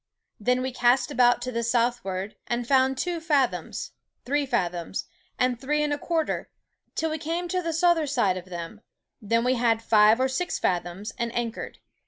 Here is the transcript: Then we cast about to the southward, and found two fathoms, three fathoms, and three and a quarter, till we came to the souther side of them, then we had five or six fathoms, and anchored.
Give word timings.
Then 0.39 0.63
we 0.63 0.71
cast 0.73 1.11
about 1.11 1.43
to 1.43 1.51
the 1.51 1.61
southward, 1.61 2.35
and 2.47 2.67
found 2.67 2.97
two 2.97 3.19
fathoms, 3.19 3.91
three 4.25 4.47
fathoms, 4.47 5.05
and 5.37 5.61
three 5.61 5.83
and 5.83 5.93
a 5.93 5.99
quarter, 5.99 6.49
till 6.95 7.11
we 7.11 7.19
came 7.19 7.47
to 7.49 7.61
the 7.61 7.71
souther 7.71 8.07
side 8.07 8.35
of 8.35 8.45
them, 8.45 8.81
then 9.21 9.43
we 9.43 9.53
had 9.53 9.79
five 9.83 10.19
or 10.19 10.27
six 10.27 10.57
fathoms, 10.57 11.13
and 11.19 11.31
anchored. 11.35 11.77